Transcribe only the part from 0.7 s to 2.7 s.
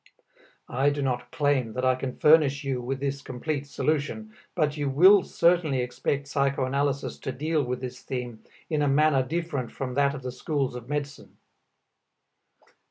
do not claim that I can furnish